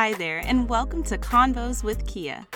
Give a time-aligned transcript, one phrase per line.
[0.00, 2.46] Hi there, and welcome to Convos with Kia.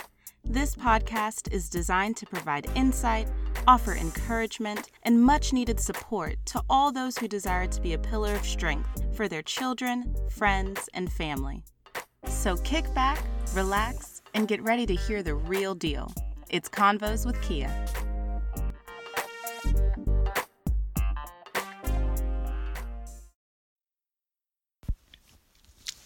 [0.44, 3.28] This podcast is designed to provide insight,
[3.67, 8.36] offer encouragement, and much needed support to all those who desire to be a pillar
[8.36, 11.64] of strength for their children, friends, and family.
[12.27, 13.20] So kick back,
[13.54, 16.14] relax, and get ready to hear the real deal.
[16.48, 17.74] It's Convos with Kia.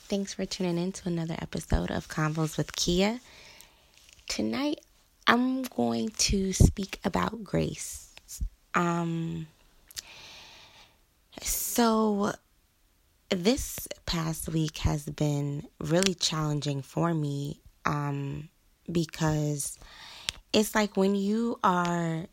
[0.09, 3.19] Thanks for tuning in to another episode of Convos with Kia.
[4.28, 4.78] Tonight,
[5.27, 8.14] I'm going to speak about grace.
[8.77, 9.48] Um,
[11.42, 12.34] so
[13.30, 18.48] this past week has been really challenging for me um,
[18.91, 19.77] because
[20.52, 22.27] it's like when you are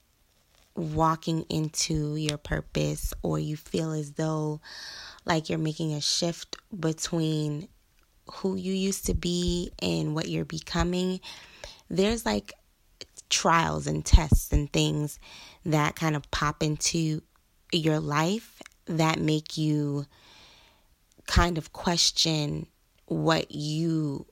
[0.75, 4.61] walking into your purpose or you feel as though
[5.25, 7.67] like you're making a shift between
[8.31, 11.19] who you used to be and what you're becoming,
[11.89, 12.53] there's like
[13.29, 15.19] trials and tests and things
[15.65, 17.21] that kind of pop into
[17.71, 20.05] your life that make you
[21.25, 22.67] kind of question
[23.05, 24.25] what you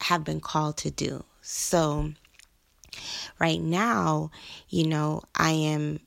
[0.00, 1.24] have been called to do.
[1.42, 2.12] So,
[3.38, 4.30] right now,
[4.68, 6.00] you know, I am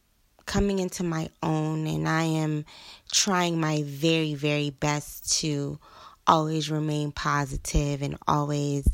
[0.51, 2.65] coming into my own and I am
[3.09, 5.79] trying my very, very best to
[6.27, 8.85] always remain positive and always,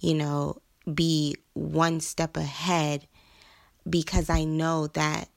[0.00, 0.62] you know,
[0.94, 3.06] be one step ahead
[3.86, 5.28] because I know that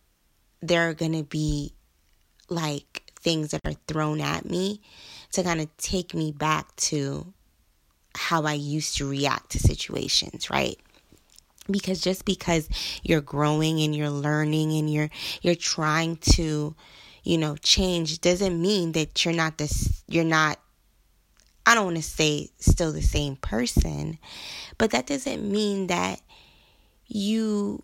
[0.62, 1.74] there are going to be
[2.48, 4.80] like things that are thrown at me
[5.34, 7.34] to kind of take me back to
[8.16, 10.80] how I used to react to situations, right?
[11.70, 12.70] Because just because
[13.04, 15.10] you're growing and you're learning and you're
[15.42, 16.76] you're trying to,
[17.24, 20.60] you know, change doesn't mean that you're not this you're not
[21.66, 24.20] I don't want to say still the same person,
[24.78, 26.22] but that doesn't mean that
[27.08, 27.84] you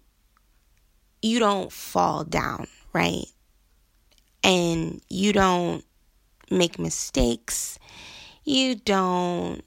[1.21, 3.25] you don't fall down, right?
[4.43, 5.83] And you don't
[6.49, 7.79] make mistakes.
[8.43, 9.63] You don't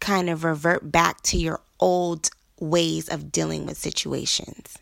[0.00, 2.30] kind of revert back to your old
[2.62, 4.78] ways of dealing with situations.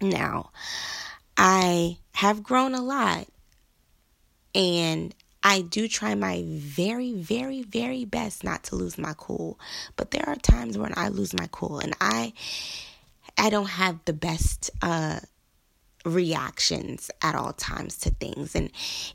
[0.00, 0.50] Now,
[1.36, 3.26] I have grown a lot
[4.54, 9.58] and I do try my very, very, very best not to lose my cool.
[9.96, 12.32] But there are times when I lose my cool and I
[13.36, 15.20] I don't have the best uh
[16.04, 18.54] reactions at all times to things.
[18.54, 18.70] And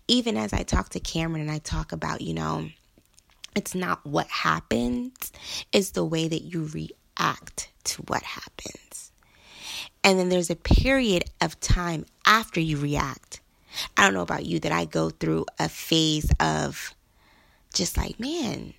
[0.08, 2.68] even as I talk to Cameron and I talk about, you know,
[3.56, 5.32] it's not what happens,
[5.72, 6.99] it's the way that you react
[7.84, 9.12] to what happens.
[10.04, 13.42] And then there's a period of time after you react
[13.98, 16.94] I don't know about you that I go through a phase of
[17.74, 18.74] just like, man,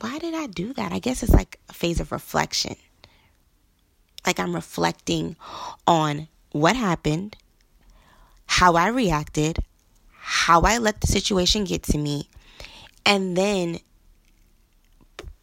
[0.00, 0.92] why did I do that?
[0.92, 2.76] I guess it's like a phase of reflection.
[4.26, 5.36] Like I'm reflecting
[5.86, 7.36] on what happened,
[8.46, 9.58] how I reacted,
[10.18, 12.28] how I let the situation get to me,
[13.06, 13.78] and then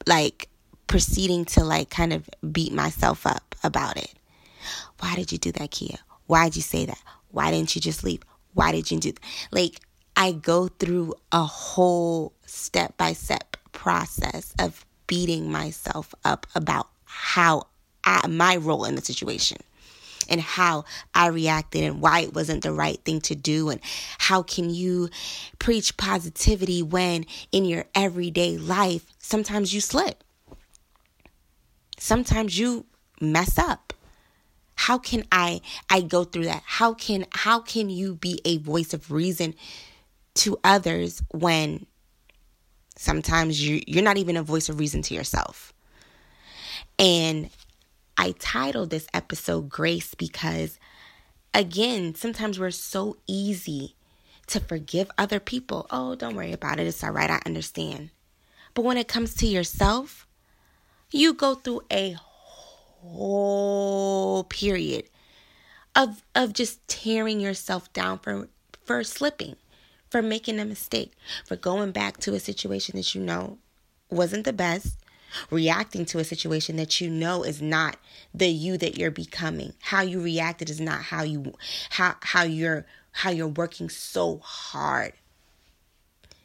[0.05, 0.49] like
[0.87, 4.13] proceeding to like kind of beat myself up about it.
[4.99, 5.97] Why did you do that, Kia?
[6.25, 7.01] Why did you say that?
[7.31, 8.21] Why didn't you just leave?
[8.53, 9.23] Why did you do that?
[9.51, 9.81] Like,
[10.15, 17.67] I go through a whole step by step process of beating myself up about how
[18.03, 19.57] I, my role in the situation
[20.29, 23.79] and how I reacted and why it wasn't the right thing to do and
[24.17, 25.09] how can you
[25.59, 30.23] preach positivity when in your everyday life sometimes you slip.
[31.97, 32.85] Sometimes you
[33.19, 33.93] mess up.
[34.75, 36.61] How can i i go through that?
[36.65, 39.55] How can how can you be a voice of reason
[40.35, 41.87] to others when
[42.95, 45.73] sometimes you you're not even a voice of reason to yourself?
[46.99, 47.49] And
[48.17, 50.79] i titled this episode grace because
[51.53, 53.95] again sometimes we're so easy
[54.45, 55.87] to forgive other people.
[55.89, 56.85] Oh don't worry about it.
[56.85, 57.31] It's all right.
[57.31, 58.11] I understand.
[58.75, 60.26] But when it comes to yourself
[61.11, 62.17] you go through a
[63.07, 65.05] whole period
[65.95, 68.49] of of just tearing yourself down for
[68.83, 69.55] for slipping,
[70.09, 71.13] for making a mistake,
[71.45, 73.57] for going back to a situation that you know
[74.09, 74.97] wasn't the best,
[75.49, 77.97] reacting to a situation that you know is not
[78.33, 79.73] the you that you're becoming.
[79.81, 81.53] How you reacted is not how you
[81.91, 85.13] how how you're how you're working so hard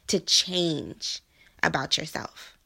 [0.07, 1.21] to change
[1.61, 2.57] about yourself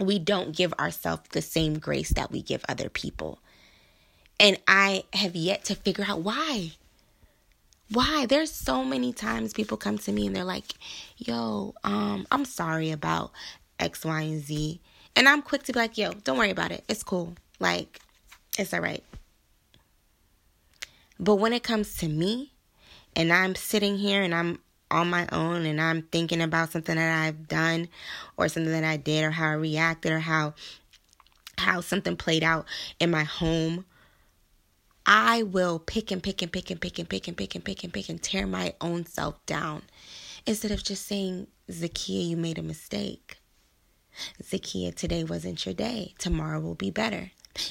[0.00, 3.40] we don't give ourselves the same grace that we give other people.
[4.40, 6.72] And I have yet to figure out why.
[7.90, 8.26] Why?
[8.26, 10.74] There's so many times people come to me and they're like,
[11.16, 13.32] "Yo, um, I'm sorry about
[13.78, 14.80] X, Y, and Z.
[15.16, 16.84] And I'm quick to be like, yo, don't worry about it.
[16.88, 17.34] It's cool.
[17.58, 18.00] Like,
[18.58, 19.02] it's all right.
[21.18, 22.52] But when it comes to me,
[23.16, 27.26] and I'm sitting here and I'm on my own and I'm thinking about something that
[27.26, 27.88] I've done
[28.36, 30.54] or something that I did or how I reacted or how
[31.58, 32.66] how something played out
[33.00, 33.84] in my home,
[35.04, 37.84] I will pick and pick and pick and pick and pick and pick and pick
[37.84, 39.82] and pick and tear my own self down
[40.46, 43.38] instead of just saying, Zakia, you made a mistake.
[44.42, 46.14] Zakia, today wasn't your day.
[46.18, 47.30] Tomorrow will be better.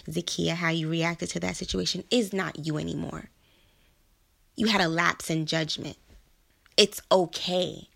[0.10, 3.30] Zakia, how you reacted to that situation is not you anymore.
[4.56, 5.98] You had a lapse in judgment.
[6.78, 7.90] It's okay.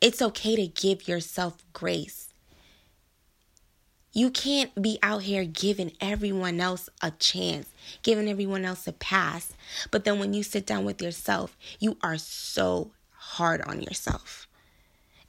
[0.00, 2.34] It's okay to give yourself grace.
[4.12, 7.68] You can't be out here giving everyone else a chance,
[8.02, 9.52] giving everyone else a pass.
[9.92, 14.48] But then when you sit down with yourself, you are so hard on yourself.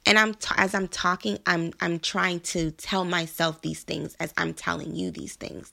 [0.04, 4.34] And I'm t- as I'm talking, I'm I'm trying to tell myself these things as
[4.36, 5.70] I'm telling you these things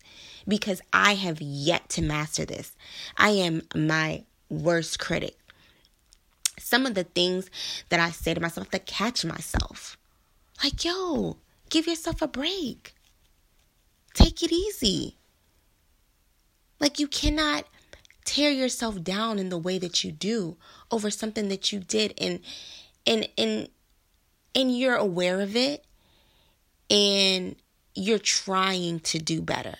[0.47, 2.75] because I have yet to master this.
[3.17, 5.38] I am my worst critic.
[6.59, 7.49] Some of the things
[7.89, 9.97] that I say to myself to catch myself.
[10.63, 11.37] Like, yo,
[11.69, 12.93] give yourself a break.
[14.13, 15.15] Take it easy.
[16.79, 17.65] Like you cannot
[18.25, 20.55] tear yourself down in the way that you do
[20.91, 22.39] over something that you did and
[23.05, 23.69] and and
[24.55, 25.83] and you're aware of it
[26.89, 27.55] and
[27.95, 29.75] you're trying to do better.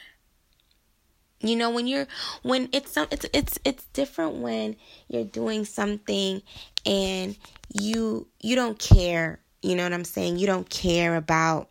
[1.42, 2.08] You know, when you're
[2.44, 4.76] when it's some it's it's it's different when
[5.08, 6.42] you're doing something
[6.86, 7.38] and
[7.74, 10.38] you you don't care, you know what I'm saying?
[10.38, 11.70] You don't care about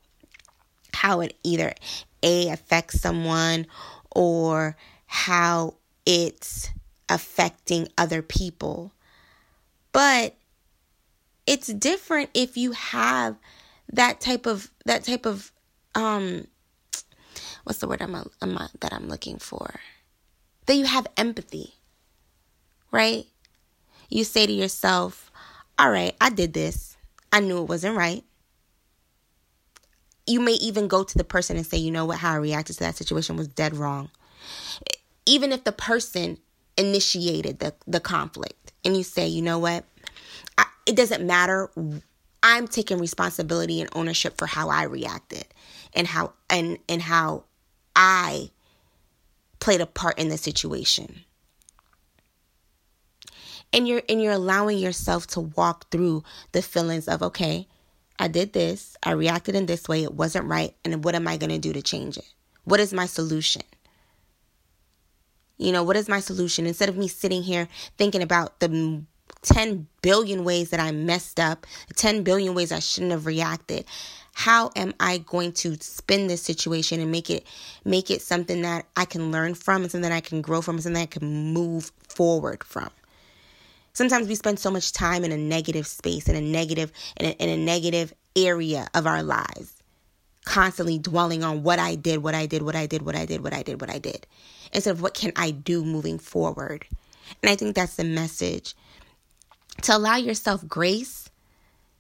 [0.94, 1.74] how it either
[2.22, 3.66] a affects someone
[4.10, 4.76] or
[5.06, 5.74] how
[6.06, 6.70] it's
[7.08, 8.92] affecting other people.
[9.92, 10.34] But
[11.46, 13.36] it's different if you have
[13.92, 15.52] that type of that type of
[15.94, 16.46] um
[17.68, 19.80] what's the word I'm, I'm that I'm looking for?
[20.66, 21.74] That you have empathy
[22.90, 23.26] right?
[24.08, 25.30] You say to yourself
[25.78, 26.96] all right I did this.
[27.32, 28.24] I knew it wasn't right.
[30.26, 32.18] You may even go to the person and say you know what?
[32.18, 34.10] How I reacted to that situation was dead wrong.
[35.26, 36.38] Even if the person
[36.76, 39.84] initiated the the conflict and you say you know what?
[40.86, 41.70] It doesn't matter.
[42.42, 45.44] I'm taking responsibility and ownership for how I reacted
[45.92, 47.44] and how and and how
[47.98, 48.52] I
[49.58, 51.24] played a part in the situation.
[53.72, 56.22] And you're and you're allowing yourself to walk through
[56.52, 57.66] the feelings of okay,
[58.18, 61.36] I did this, I reacted in this way, it wasn't right, and what am I
[61.36, 62.32] going to do to change it?
[62.64, 63.62] What is my solution?
[65.58, 66.66] You know, what is my solution?
[66.66, 67.68] Instead of me sitting here
[67.98, 69.02] thinking about the
[69.42, 71.66] 10 billion ways that I messed up,
[71.96, 73.84] 10 billion ways I shouldn't have reacted.
[74.38, 77.44] How am I going to spin this situation and make it
[77.84, 80.76] make it something that I can learn from and something that I can grow from
[80.76, 82.88] and something I can move forward from?
[83.94, 87.30] Sometimes we spend so much time in a negative space, in a negative, in a,
[87.30, 89.82] in a negative area of our lives,
[90.44, 93.42] constantly dwelling on what I did, what I did, what I did, what I did,
[93.42, 94.24] what I did, what I did,
[94.72, 96.86] instead of what can I do moving forward.
[97.42, 98.76] And I think that's the message
[99.82, 101.27] to allow yourself grace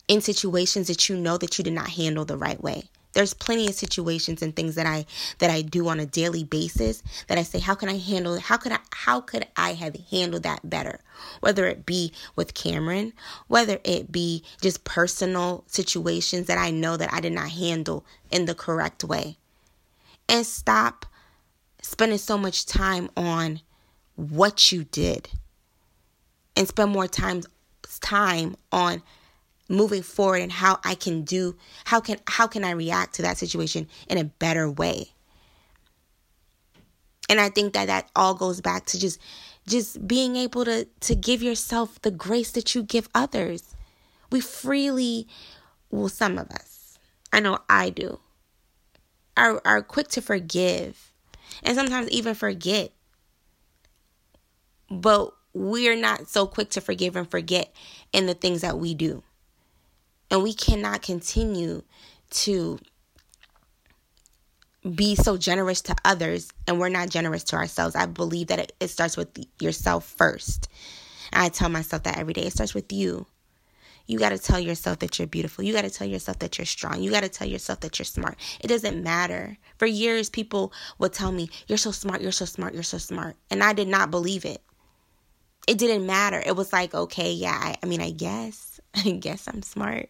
[0.08, 2.84] in situations that you know that you did not handle the right way.
[3.12, 5.06] There's plenty of situations and things that I
[5.38, 8.42] that I do on a daily basis that I say how can I handle it?
[8.42, 11.00] How could I how could I have handled that better?
[11.40, 13.12] Whether it be with Cameron
[13.46, 18.44] whether it be just personal situations that I know that I did not handle in
[18.44, 19.36] the correct way.
[20.28, 21.06] And stop
[21.82, 23.60] spending so much time on
[24.16, 25.30] what you did.
[26.54, 27.42] And spend more time
[28.00, 29.02] time on
[29.68, 33.38] moving forward and how I can do how can how can I react to that
[33.38, 35.10] situation in a better way.
[37.28, 39.20] And I think that that all goes back to just
[39.66, 43.74] just being able to to give yourself the grace that you give others.
[44.30, 45.28] We freely
[45.90, 46.98] well some of us.
[47.32, 48.20] I know I do.
[49.36, 51.12] Are are quick to forgive
[51.62, 52.92] and sometimes even forget.
[54.90, 57.74] But we're not so quick to forgive and forget
[58.12, 59.22] in the things that we do.
[60.30, 61.82] And we cannot continue
[62.30, 62.78] to
[64.94, 67.96] be so generous to others and we're not generous to ourselves.
[67.96, 70.68] I believe that it, it starts with yourself first.
[71.32, 72.42] I tell myself that every day.
[72.42, 73.26] It starts with you.
[74.06, 75.62] You got to tell yourself that you're beautiful.
[75.64, 77.02] You got to tell yourself that you're strong.
[77.02, 78.38] You got to tell yourself that you're smart.
[78.60, 79.58] It doesn't matter.
[79.76, 83.36] For years, people would tell me, You're so smart, you're so smart, you're so smart.
[83.50, 84.62] And I did not believe it
[85.68, 86.42] it didn't matter.
[86.44, 90.08] It was like, okay, yeah, I, I mean, I guess, I guess I'm smart.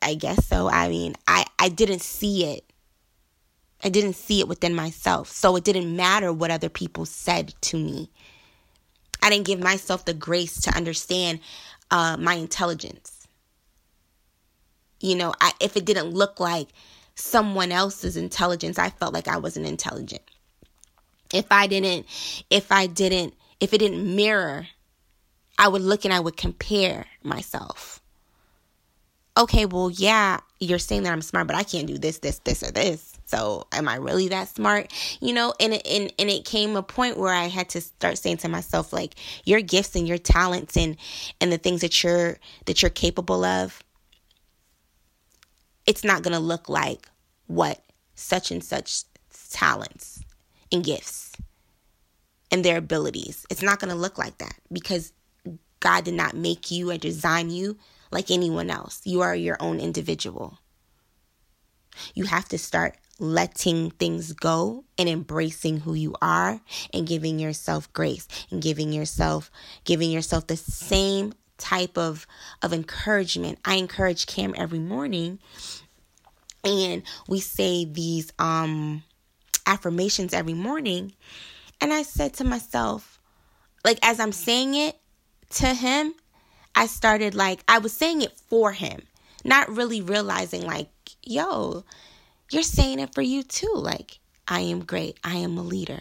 [0.00, 0.68] I guess so.
[0.68, 2.64] I mean, I, I didn't see it.
[3.82, 5.28] I didn't see it within myself.
[5.30, 8.10] So it didn't matter what other people said to me.
[9.22, 11.40] I didn't give myself the grace to understand
[11.90, 13.26] uh, my intelligence.
[15.00, 16.68] You know, I, if it didn't look like
[17.14, 20.22] someone else's intelligence, I felt like I wasn't intelligent.
[21.32, 22.06] If I didn't,
[22.50, 24.66] if I didn't, if it didn't mirror,
[25.58, 28.00] I would look and I would compare myself.
[29.36, 32.62] Okay, well, yeah, you're saying that I'm smart, but I can't do this, this, this,
[32.62, 33.14] or this.
[33.26, 34.92] So am I really that smart?
[35.20, 38.38] You know, and and and it came a point where I had to start saying
[38.38, 40.96] to myself like your gifts and your talents and
[41.40, 43.82] and the things that you're that you're capable of
[45.88, 47.08] it's not to look like
[47.46, 47.82] what
[48.14, 49.04] such and such
[49.50, 50.22] talents
[50.70, 51.32] and gifts
[52.50, 53.46] and their abilities.
[53.50, 55.12] It's not going to look like that because
[55.80, 57.76] God did not make you and design you
[58.10, 59.00] like anyone else.
[59.04, 60.58] You are your own individual.
[62.14, 66.60] You have to start letting things go and embracing who you are
[66.94, 69.50] and giving yourself grace and giving yourself
[69.84, 72.26] giving yourself the same type of
[72.62, 73.58] of encouragement.
[73.64, 75.40] I encourage Cam every morning
[76.62, 79.02] and we say these um
[79.66, 81.12] affirmations every morning
[81.80, 83.20] and I said to myself
[83.84, 84.96] like as I'm saying it
[85.50, 86.14] to him
[86.74, 89.02] I started like I was saying it for him
[89.44, 90.90] not really realizing like
[91.22, 91.84] yo
[92.50, 93.72] you're saying it for you too.
[93.74, 95.18] Like, I am great.
[95.22, 96.00] I am a leader.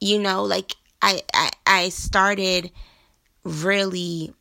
[0.00, 2.70] You know, like I, I, I started
[3.44, 4.32] really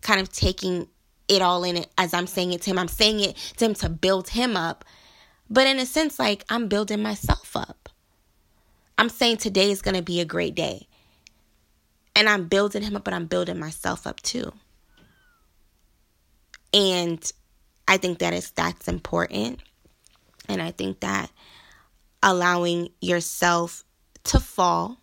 [0.00, 0.88] kind of taking
[1.28, 2.78] it all in it as I'm saying it to him.
[2.78, 4.84] I'm saying it to him to build him up.
[5.48, 7.88] But in a sense, like I'm building myself up.
[8.98, 10.86] I'm saying today is going to be a great day.
[12.14, 14.52] And I'm building him up, but I'm building myself up too.
[16.74, 17.32] And
[17.88, 19.60] I think that is that's important.
[20.48, 21.30] And I think that
[22.22, 23.84] allowing yourself
[24.24, 24.98] to fall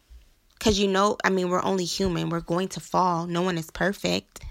[0.59, 2.29] cuz you know, I mean, we're only human.
[2.29, 3.27] We're going to fall.
[3.27, 4.41] No one is perfect.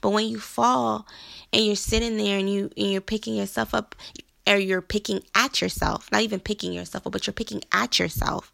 [0.00, 1.06] But when you fall
[1.52, 3.94] and you're sitting there and you and you're picking yourself up
[4.46, 8.52] or you're picking at yourself, not even picking yourself up, but you're picking at yourself.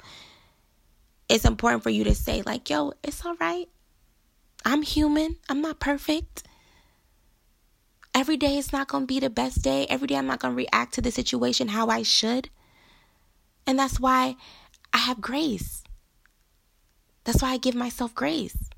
[1.33, 3.67] It's important for you to say like, "Yo, it's all right.
[4.67, 5.39] I'm human.
[5.49, 6.43] I'm not perfect."
[8.15, 9.87] Every day is not going to be the best day.
[9.87, 12.51] Every day I'm not going to react to the situation how I should.
[13.67, 14.37] And that's why
[14.93, 15.83] I have grace.
[17.25, 18.69] That's why I give myself grace.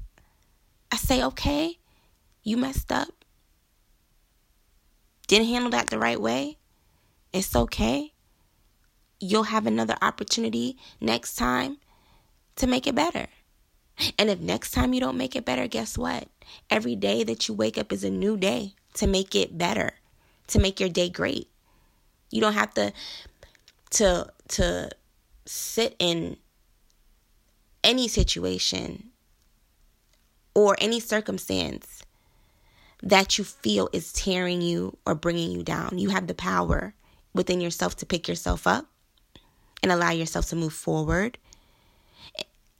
[0.92, 1.80] I say, okay,
[2.44, 3.25] you messed up.
[5.26, 6.58] Didn't handle that the right way.
[7.32, 8.12] It's okay.
[9.18, 11.78] You'll have another opportunity next time
[12.56, 13.26] to make it better.
[14.18, 16.28] And if next time you don't make it better, guess what?
[16.68, 19.92] Every day that you wake up is a new day to make it better,
[20.49, 21.49] to make your day great.
[22.30, 22.92] You don't have to
[23.90, 24.90] to to
[25.46, 26.37] sit in
[27.84, 29.11] any situation
[30.54, 32.02] or any circumstance
[33.02, 35.99] that you feel is tearing you or bringing you down.
[35.99, 36.94] You have the power
[37.34, 38.87] within yourself to pick yourself up
[39.82, 41.38] and allow yourself to move forward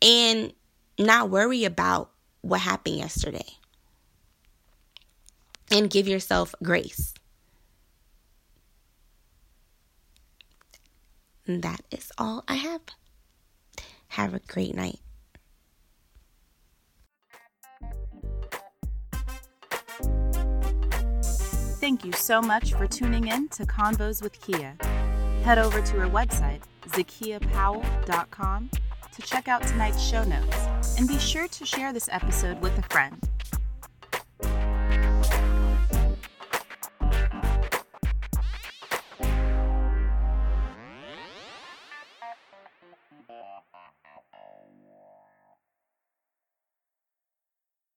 [0.04, 0.52] and
[0.99, 2.11] not worry about
[2.42, 3.46] what happened yesterday
[5.70, 7.14] and give yourself grace.
[11.46, 12.82] And that is all I have.
[14.08, 15.00] Have a great night.
[21.80, 24.75] Thank you so much for tuning in to Convos with Kia.
[25.42, 28.70] Head over to her website, zakiapowell.com,
[29.14, 32.83] to check out tonight's show notes, and be sure to share this episode with a
[32.83, 33.34] friend.